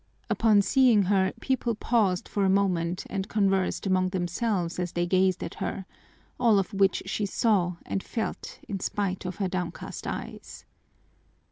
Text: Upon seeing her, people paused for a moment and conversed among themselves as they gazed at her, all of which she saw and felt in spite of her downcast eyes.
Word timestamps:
Upon 0.31 0.63
seeing 0.63 1.03
her, 1.03 1.31
people 1.41 1.75
paused 1.75 2.27
for 2.27 2.43
a 2.43 2.49
moment 2.49 3.05
and 3.07 3.27
conversed 3.29 3.85
among 3.85 4.09
themselves 4.09 4.79
as 4.79 4.93
they 4.93 5.05
gazed 5.05 5.43
at 5.43 5.53
her, 5.61 5.85
all 6.39 6.57
of 6.57 6.73
which 6.73 7.03
she 7.05 7.27
saw 7.27 7.75
and 7.85 8.01
felt 8.01 8.57
in 8.67 8.79
spite 8.79 9.25
of 9.25 9.35
her 9.35 9.47
downcast 9.47 10.07
eyes. 10.07 10.65